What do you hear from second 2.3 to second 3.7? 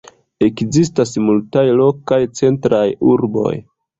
centraj urboj.